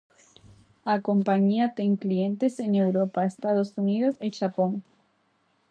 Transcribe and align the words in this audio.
A 0.93 0.95
compañía 1.07 1.65
ten 1.77 1.91
clientes 2.03 2.53
en 2.65 2.71
Europa, 2.85 3.29
Estados 3.35 3.69
Unidos 3.81 4.13
e 4.25 4.27
Xapón. 4.37 4.71